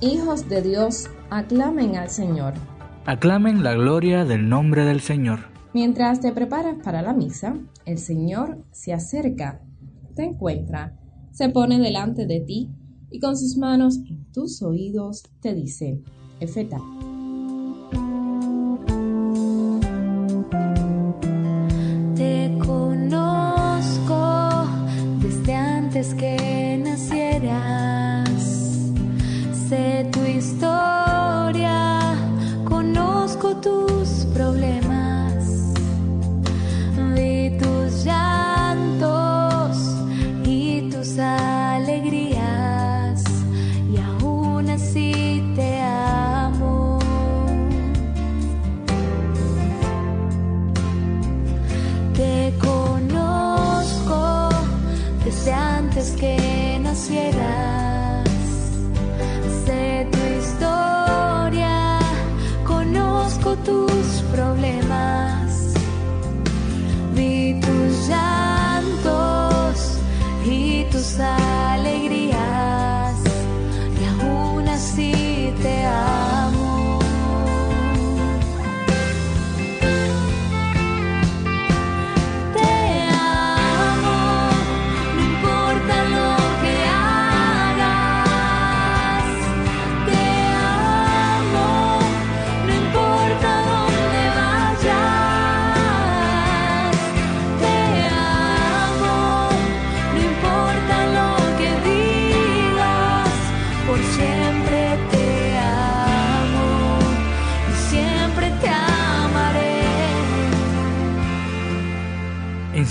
Hijos 0.00 0.48
de 0.48 0.62
Dios, 0.62 1.08
aclamen 1.30 1.96
al 1.96 2.10
Señor. 2.10 2.54
Aclamen 3.06 3.62
la 3.62 3.74
gloria 3.74 4.24
del 4.24 4.48
nombre 4.48 4.84
del 4.84 5.00
Señor. 5.00 5.40
Mientras 5.74 6.20
te 6.20 6.32
preparas 6.32 6.76
para 6.82 7.02
la 7.02 7.12
misa, 7.12 7.56
el 7.86 7.98
Señor 7.98 8.58
se 8.72 8.92
acerca, 8.92 9.62
te 10.14 10.24
encuentra, 10.24 10.98
se 11.30 11.48
pone 11.48 11.78
delante 11.78 12.26
de 12.26 12.40
ti 12.40 12.70
y 13.10 13.20
con 13.20 13.36
sus 13.36 13.56
manos 13.56 13.98
en 14.08 14.24
tus 14.32 14.62
oídos 14.62 15.22
te 15.40 15.54
dice, 15.54 16.00
Efeta. 16.40 16.78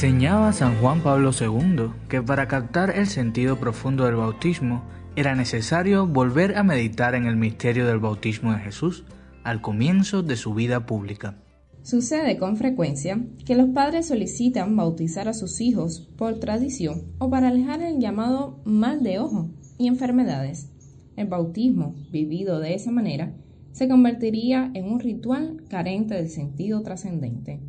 Enseñaba 0.04 0.52
San 0.52 0.82
Juan 0.82 1.04
Pablo 1.04 1.30
II 1.30 1.92
que 2.10 2.24
para 2.24 2.48
captar 2.48 2.90
el 2.98 3.06
sentido 3.06 3.60
profundo 3.60 4.06
del 4.06 4.16
bautismo 4.16 4.82
era 5.16 5.36
necesario 5.36 6.08
volver 6.08 6.58
a 6.58 6.64
meditar 6.64 7.14
en 7.14 7.28
el 7.28 7.36
misterio 7.36 7.86
del 7.86 8.00
bautismo 8.00 8.52
de 8.52 8.62
Jesús 8.62 9.06
al 9.44 9.62
comienzo 9.62 10.24
de 10.24 10.38
su 10.38 10.56
vida 10.56 10.88
pública. 10.88 11.38
Sucede 11.84 12.40
con 12.40 12.58
frecuencia 12.58 13.24
que 13.46 13.54
los 13.54 13.70
padres 13.70 14.08
solicitan 14.08 14.76
bautizar 14.76 15.28
a 15.28 15.36
sus 15.36 15.62
hijos 15.62 16.10
por 16.18 16.40
tradición 16.40 17.04
o 17.20 17.30
para 17.30 17.50
alejar 17.50 17.84
el 17.84 18.00
llamado 18.00 18.60
mal 18.66 19.04
de 19.04 19.20
ojo 19.20 19.52
y 19.78 19.86
enfermedades. 19.86 20.72
El 21.16 21.28
bautismo, 21.28 21.94
vivido 22.12 22.60
de 22.60 22.74
esa 22.74 22.90
manera, 22.90 23.36
se 23.72 23.88
convertiría 23.88 24.72
en 24.74 24.86
un 24.92 25.00
ritual 25.00 25.62
carente 25.70 26.16
de 26.16 26.28
sentido 26.28 26.82
trascendente. 26.82 27.60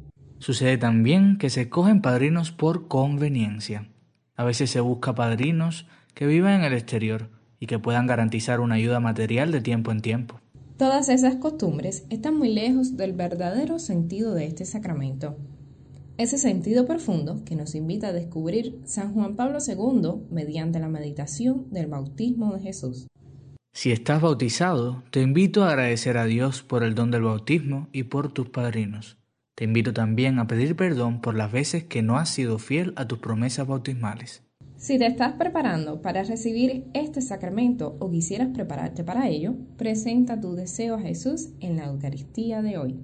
Sucede 0.43 0.77
también 0.77 1.39
que 1.39 1.51
se 1.51 1.69
cogen 1.69 2.03
padrinos 2.03 2.51
por 2.51 2.89
conveniencia. 2.89 3.89
A 4.35 4.43
veces 4.43 4.71
se 4.71 4.81
busca 4.81 5.15
padrinos 5.15 5.87
que 6.15 6.27
vivan 6.27 6.55
en 6.55 6.65
el 6.65 6.73
exterior 6.73 7.31
y 7.61 7.69
que 7.69 7.79
puedan 7.79 8.09
garantizar 8.09 8.59
una 8.59 8.75
ayuda 8.75 8.99
material 8.99 9.53
de 9.53 9.61
tiempo 9.61 9.93
en 9.93 10.01
tiempo. 10.01 10.41
Todas 10.79 11.09
esas 11.11 11.37
costumbres 11.37 12.07
están 12.11 12.37
muy 12.37 12.53
lejos 12.53 12.97
del 12.97 13.13
verdadero 13.13 13.79
sentido 13.79 14.35
de 14.35 14.47
este 14.47 14.65
sacramento. 14.65 15.37
Ese 16.19 16.39
sentido 16.39 16.87
profundo 16.87 17.45
que 17.45 17.55
nos 17.55 17.77
invita 17.77 18.09
a 18.09 18.13
descubrir 18.13 18.81
San 18.85 19.15
Juan 19.15 19.37
Pablo 19.37 19.59
II 19.65 20.25
mediante 20.29 20.81
la 20.81 20.89
meditación 20.89 21.71
del 21.71 21.87
bautismo 21.87 22.53
de 22.53 22.63
Jesús. 22.63 23.07
Si 23.73 23.93
estás 23.93 24.21
bautizado, 24.21 25.05
te 25.13 25.23
invito 25.23 25.63
a 25.63 25.69
agradecer 25.69 26.19
a 26.19 26.25
Dios 26.25 26.65
por 26.65 26.83
el 26.83 26.97
don 26.97 27.13
del 27.13 27.23
bautismo 27.23 27.87
y 27.93 28.03
por 28.03 28.33
tus 28.33 28.49
padrinos. 28.49 29.22
Te 29.55 29.65
invito 29.65 29.93
también 29.93 30.39
a 30.39 30.47
pedir 30.47 30.77
perdón 30.77 31.21
por 31.21 31.35
las 31.35 31.53
veces 31.53 31.85
que 31.85 32.03
no 32.03 32.17
has 32.17 32.31
sido 32.31 32.59
fiel 32.59 32.95
a 32.97 33.07
tus 33.07 33.19
promesas 33.19 33.67
bautismales. 33.67 34.43
Si 34.77 34.99
te 34.99 35.07
estás 35.07 35.35
preparando 35.35 36.03
para 36.03 36.25
recibir 36.25 36.87
este 36.95 37.21
sacramento 37.21 37.97
o 38.01 38.11
quisieras 38.11 38.49
prepararte 38.53 39.05
para 39.05 39.29
ello, 39.29 39.55
presenta 39.77 40.41
tu 40.41 40.55
deseo 40.55 40.97
a 40.97 41.01
Jesús 41.01 41.51
en 41.61 41.77
la 41.77 41.85
Eucaristía 41.85 42.63
de 42.63 42.79
hoy. 42.79 42.99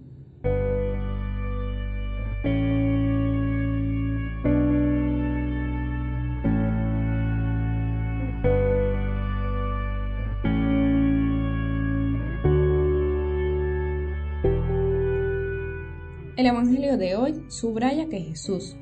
El 16.39 16.47
Evangelio 16.47 16.97
de 16.97 17.17
hoy 17.17 17.43
subraya 17.49 18.09
que 18.09 18.21
Jesús, 18.21 18.77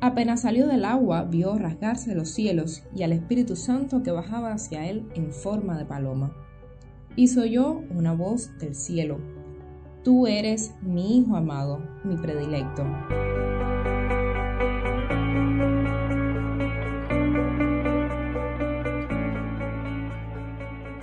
apenas 0.00 0.40
salió 0.40 0.66
del 0.66 0.86
agua, 0.86 1.24
vio 1.24 1.58
rasgarse 1.58 2.14
los 2.14 2.30
cielos 2.30 2.82
y 2.96 3.02
al 3.02 3.12
Espíritu 3.12 3.56
Santo 3.56 4.02
que 4.02 4.10
bajaba 4.10 4.54
hacia 4.54 4.88
él 4.88 5.06
en 5.14 5.30
forma 5.30 5.76
de 5.76 5.84
paloma. 5.84 6.34
Hizo 7.14 7.42
oyó 7.42 7.82
una 7.90 8.14
voz 8.14 8.56
del 8.56 8.74
cielo. 8.74 9.18
Tú 10.02 10.26
eres 10.26 10.72
mi 10.80 11.18
Hijo 11.18 11.36
amado, 11.36 11.82
mi 12.04 12.16
predilecto. 12.16 12.86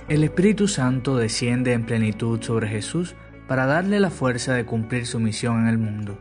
El 0.08 0.24
Espíritu 0.24 0.66
Santo 0.66 1.16
desciende 1.16 1.74
en 1.74 1.86
plenitud 1.86 2.42
sobre 2.42 2.66
Jesús 2.66 3.14
para 3.48 3.66
darle 3.66 4.00
la 4.00 4.10
fuerza 4.10 4.54
de 4.54 4.64
cumplir 4.64 5.06
su 5.06 5.20
misión 5.20 5.60
en 5.60 5.68
el 5.68 5.78
mundo. 5.78 6.18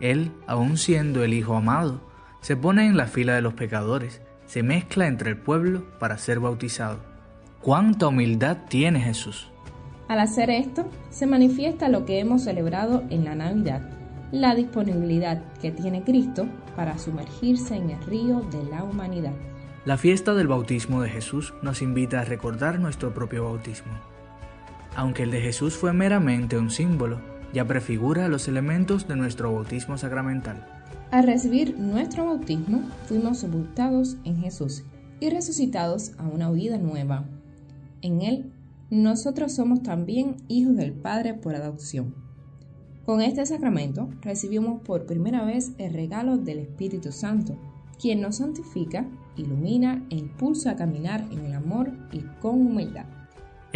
Él, 0.00 0.32
aun 0.46 0.76
siendo 0.76 1.24
el 1.24 1.32
Hijo 1.34 1.56
amado, 1.56 2.00
se 2.40 2.56
pone 2.56 2.86
en 2.86 2.96
la 2.96 3.06
fila 3.06 3.34
de 3.34 3.42
los 3.42 3.54
pecadores, 3.54 4.22
se 4.46 4.62
mezcla 4.62 5.06
entre 5.06 5.30
el 5.30 5.38
pueblo 5.38 5.84
para 5.98 6.18
ser 6.18 6.40
bautizado. 6.40 6.98
¿Cuánta 7.60 8.08
humildad 8.08 8.58
tiene 8.68 9.00
Jesús? 9.00 9.50
Al 10.08 10.20
hacer 10.20 10.50
esto, 10.50 10.88
se 11.10 11.26
manifiesta 11.26 11.88
lo 11.88 12.04
que 12.04 12.20
hemos 12.20 12.44
celebrado 12.44 13.02
en 13.10 13.24
la 13.24 13.34
Navidad, 13.34 13.80
la 14.30 14.54
disponibilidad 14.54 15.42
que 15.60 15.72
tiene 15.72 16.04
Cristo 16.04 16.46
para 16.76 16.98
sumergirse 16.98 17.74
en 17.74 17.90
el 17.90 18.02
río 18.04 18.40
de 18.52 18.62
la 18.70 18.84
humanidad. 18.84 19.32
La 19.84 19.96
fiesta 19.96 20.34
del 20.34 20.48
bautismo 20.48 21.00
de 21.02 21.08
Jesús 21.08 21.54
nos 21.62 21.82
invita 21.82 22.20
a 22.20 22.24
recordar 22.24 22.78
nuestro 22.78 23.14
propio 23.14 23.44
bautismo. 23.44 23.92
Aunque 24.96 25.24
el 25.24 25.30
de 25.30 25.42
Jesús 25.42 25.76
fue 25.76 25.92
meramente 25.92 26.56
un 26.56 26.70
símbolo, 26.70 27.20
ya 27.52 27.66
prefigura 27.66 28.28
los 28.28 28.48
elementos 28.48 29.06
de 29.06 29.14
nuestro 29.14 29.52
bautismo 29.52 29.98
sacramental. 29.98 30.66
Al 31.10 31.26
recibir 31.26 31.78
nuestro 31.78 32.24
bautismo, 32.24 32.80
fuimos 33.04 33.38
sepultados 33.38 34.16
en 34.24 34.38
Jesús 34.38 34.84
y 35.20 35.28
resucitados 35.28 36.12
a 36.16 36.26
una 36.26 36.50
vida 36.50 36.78
nueva. 36.78 37.26
En 38.00 38.22
Él, 38.22 38.50
nosotros 38.88 39.52
somos 39.52 39.82
también 39.82 40.36
hijos 40.48 40.74
del 40.76 40.94
Padre 40.94 41.34
por 41.34 41.54
adopción. 41.54 42.14
Con 43.04 43.20
este 43.20 43.44
sacramento 43.44 44.08
recibimos 44.22 44.80
por 44.80 45.04
primera 45.04 45.44
vez 45.44 45.72
el 45.76 45.92
regalo 45.92 46.38
del 46.38 46.60
Espíritu 46.60 47.12
Santo, 47.12 47.58
quien 48.00 48.22
nos 48.22 48.36
santifica, 48.36 49.06
ilumina 49.36 50.06
e 50.08 50.16
impulsa 50.16 50.70
a 50.70 50.76
caminar 50.76 51.22
en 51.30 51.44
el 51.44 51.54
amor 51.54 51.92
y 52.12 52.20
con 52.40 52.66
humildad. 52.66 53.15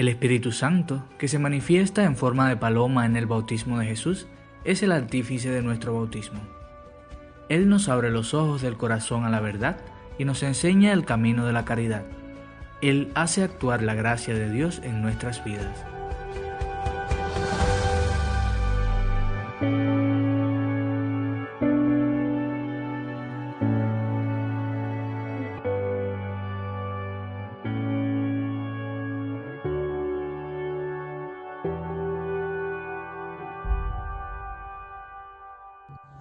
El 0.01 0.09
Espíritu 0.09 0.51
Santo, 0.51 1.05
que 1.19 1.29
se 1.29 1.39
manifiesta 1.39 2.05
en 2.05 2.17
forma 2.17 2.49
de 2.49 2.57
paloma 2.57 3.05
en 3.05 3.17
el 3.17 3.27
bautismo 3.27 3.79
de 3.79 3.85
Jesús, 3.85 4.29
es 4.65 4.83
el 4.83 4.93
artífice 4.93 5.51
de 5.51 5.61
nuestro 5.61 5.93
bautismo. 5.93 6.41
Él 7.51 7.69
nos 7.69 7.91
abre 7.91 8.11
los 8.11 8.33
ojos 8.33 8.63
del 8.63 8.79
corazón 8.79 9.27
a 9.27 9.29
la 9.29 9.41
verdad 9.41 9.77
y 10.17 10.25
nos 10.25 10.43
enseña 10.43 10.95
el 10.95 11.05
camino 11.05 11.45
de 11.45 11.53
la 11.53 11.67
caridad. 11.67 12.05
Él 12.81 13.13
hace 13.15 13.43
actuar 13.43 13.83
la 13.83 13.93
gracia 13.93 14.33
de 14.33 14.51
Dios 14.51 14.81
en 14.85 15.03
nuestras 15.03 15.45
vidas. 15.45 15.85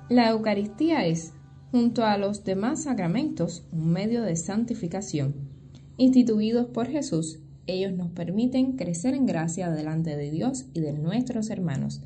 La 0.09 0.27
Eucaristía 0.31 1.06
es, 1.06 1.33
junto 1.71 2.03
a 2.03 2.17
los 2.17 2.44
demás 2.44 2.81
sacramentos, 2.85 3.67
un 3.71 3.91
medio 3.91 4.23
de 4.23 4.35
santificación. 4.35 5.35
Instituidos 5.97 6.65
por 6.65 6.88
Jesús, 6.88 7.41
ellos 7.67 7.94
nos 7.94 8.09
permiten 8.09 8.75
crecer 8.75 9.13
en 9.13 9.27
gracia 9.27 9.69
delante 9.69 10.17
de 10.17 10.31
Dios 10.31 10.65
y 10.73 10.79
de 10.79 10.94
nuestros 10.94 11.51
hermanos, 11.51 12.01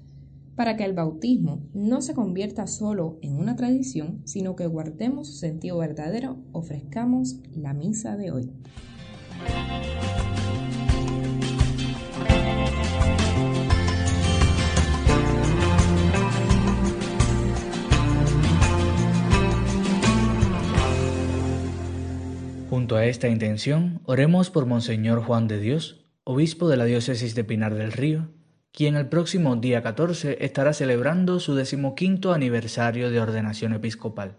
para 0.57 0.75
que 0.75 0.83
el 0.83 0.91
bautismo 0.91 1.61
no 1.73 2.01
se 2.01 2.13
convierta 2.13 2.67
solo 2.67 3.19
en 3.21 3.38
una 3.38 3.55
tradición, 3.55 4.21
sino 4.25 4.57
que 4.57 4.67
guardemos 4.67 5.29
su 5.29 5.35
sentido 5.35 5.77
verdadero, 5.77 6.44
ofrezcamos 6.51 7.38
la 7.56 7.73
misa 7.73 8.17
de 8.17 8.31
hoy. 8.31 8.51
A 22.95 23.07
esta 23.07 23.28
intención, 23.28 24.01
oremos 24.06 24.50
por 24.51 24.68
Monseñor 24.68 25.24
Juan 25.24 25.48
de 25.48 25.60
Dios, 25.60 26.06
obispo 26.24 26.69
de 26.69 26.78
la 26.78 26.86
diócesis 26.86 27.34
de 27.34 27.44
Pinar 27.44 27.74
del 27.74 27.92
Río, 27.92 28.30
quien 28.72 28.95
el 28.95 29.10
próximo 29.10 29.56
día 29.56 29.81
14 29.81 30.38
estará 30.45 30.74
celebrando 30.74 31.40
su 31.40 31.56
decimoquinto 31.56 32.34
aniversario 32.34 33.10
de 33.10 33.19
ordenación 33.19 33.74
episcopal. 33.74 34.38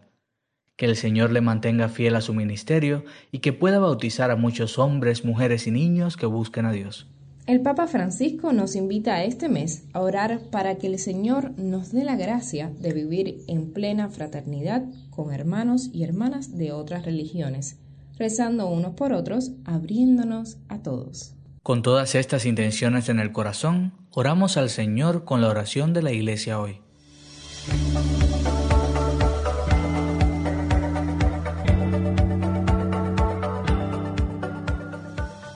Que 0.77 0.87
el 0.87 0.95
Señor 0.95 1.33
le 1.33 1.41
mantenga 1.41 1.89
fiel 1.89 2.15
a 2.15 2.21
su 2.21 2.33
ministerio 2.33 3.05
y 3.33 3.41
que 3.41 3.53
pueda 3.53 3.81
bautizar 3.81 4.31
a 4.31 4.37
muchos 4.37 4.79
hombres, 4.79 5.25
mujeres 5.25 5.67
y 5.67 5.73
niños 5.73 6.17
que 6.17 6.27
busquen 6.27 6.67
a 6.67 6.73
Dios. 6.73 7.09
El 7.47 7.61
Papa 7.61 7.87
Francisco 7.87 8.53
nos 8.53 8.77
invita 8.77 9.17
a 9.17 9.25
este 9.25 9.49
mes 9.49 9.85
a 9.93 10.01
orar 10.01 10.41
para 10.51 10.77
que 10.77 10.87
el 10.87 10.99
Señor 10.99 11.59
nos 11.59 11.93
dé 11.93 12.05
la 12.05 12.17
gracia 12.17 12.71
de 12.81 12.93
vivir 12.93 13.43
en 13.49 13.73
plena 13.73 14.09
fraternidad 14.09 14.85
con 15.11 15.33
hermanos 15.35 15.91
y 15.93 16.05
hermanas 16.05 16.57
de 16.57 16.73
otras 16.73 17.05
religiones 17.05 17.81
rezando 18.19 18.69
unos 18.69 18.95
por 18.95 19.13
otros, 19.13 19.53
abriéndonos 19.65 20.59
a 20.69 20.83
todos. 20.83 21.35
Con 21.63 21.83
todas 21.83 22.15
estas 22.15 22.45
intenciones 22.47 23.09
en 23.09 23.19
el 23.19 23.33
corazón, 23.33 23.95
oramos 24.11 24.57
al 24.57 24.69
Señor 24.69 25.25
con 25.25 25.41
la 25.41 25.49
oración 25.49 25.93
de 25.93 26.03
la 26.03 26.13
Iglesia 26.13 26.61
hoy. 26.61 26.81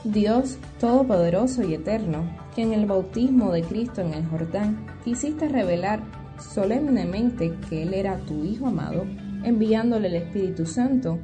Dios 0.04 0.56
Todopoderoso 0.80 1.62
y 1.62 1.74
Eterno, 1.74 2.24
que 2.56 2.62
en 2.62 2.72
el 2.72 2.86
bautismo 2.86 3.52
de 3.52 3.62
Cristo 3.62 4.00
en 4.00 4.14
el 4.14 4.24
Jordán 4.26 4.86
quisiste 5.04 5.48
revelar 5.48 6.00
solemnemente 6.40 7.54
que 7.68 7.82
Él 7.82 7.94
era 7.94 8.16
tu 8.18 8.44
Hijo 8.44 8.68
amado, 8.68 9.04
enviándole 9.44 10.08
el 10.08 10.14
Espíritu 10.14 10.66
Santo, 10.66 11.18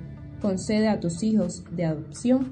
concede 0.45 0.89
a 0.89 1.01
tus 1.01 1.23
hijos 1.23 1.65
de 1.71 1.87
adopción, 1.87 2.51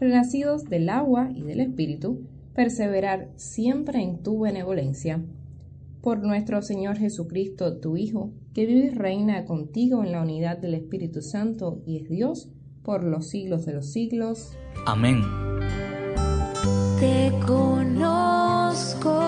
renacidos 0.00 0.64
del 0.64 0.88
agua 0.88 1.28
y 1.30 1.42
del 1.42 1.60
Espíritu, 1.60 2.22
perseverar 2.54 3.28
siempre 3.36 4.02
en 4.02 4.22
tu 4.22 4.40
benevolencia. 4.40 5.22
Por 6.00 6.22
nuestro 6.22 6.62
Señor 6.62 6.96
Jesucristo, 6.96 7.80
tu 7.80 7.98
Hijo, 7.98 8.30
que 8.54 8.64
vive 8.64 8.86
y 8.86 8.90
reina 8.94 9.44
contigo 9.44 10.02
en 10.02 10.12
la 10.12 10.22
unidad 10.22 10.56
del 10.56 10.72
Espíritu 10.72 11.20
Santo 11.20 11.82
y 11.84 11.98
es 11.98 12.08
Dios, 12.08 12.48
por 12.82 13.04
los 13.04 13.28
siglos 13.28 13.66
de 13.66 13.74
los 13.74 13.92
siglos. 13.92 14.56
Amén. 14.86 15.20
Te 16.98 17.30
conozco 17.46 19.20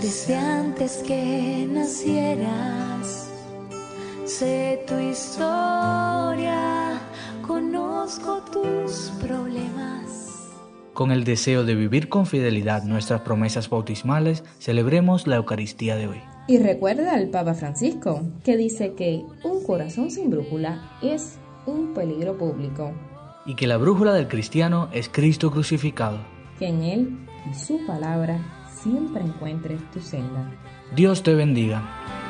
desde 0.00 0.36
antes 0.36 1.02
que 1.04 1.68
nacieras. 1.72 3.32
Sé 4.24 4.84
tu 4.86 4.94
historia 4.96 6.65
conozco 7.46 8.42
tus 8.52 9.12
problemas. 9.20 10.52
Con 10.92 11.12
el 11.12 11.24
deseo 11.24 11.64
de 11.64 11.74
vivir 11.74 12.08
con 12.08 12.26
fidelidad 12.26 12.82
nuestras 12.84 13.20
promesas 13.20 13.68
bautismales, 13.68 14.44
celebremos 14.58 15.26
la 15.26 15.36
Eucaristía 15.36 15.96
de 15.96 16.08
hoy. 16.08 16.20
Y 16.48 16.58
recuerda 16.58 17.14
al 17.14 17.28
Papa 17.28 17.54
Francisco, 17.54 18.22
que 18.44 18.56
dice 18.56 18.94
que 18.94 19.22
un 19.44 19.62
corazón 19.64 20.10
sin 20.10 20.30
brújula 20.30 20.98
es 21.02 21.38
un 21.66 21.92
peligro 21.92 22.38
público. 22.38 22.92
Y 23.44 23.54
que 23.54 23.66
la 23.66 23.76
brújula 23.76 24.12
del 24.12 24.28
cristiano 24.28 24.88
es 24.92 25.08
Cristo 25.08 25.50
crucificado. 25.50 26.18
Que 26.58 26.68
en 26.68 26.82
Él 26.82 27.18
y 27.50 27.54
su 27.54 27.84
palabra 27.86 28.66
siempre 28.70 29.22
encuentres 29.22 29.80
tu 29.90 30.00
senda. 30.00 30.50
Dios 30.94 31.22
te 31.22 31.34
bendiga. 31.34 32.25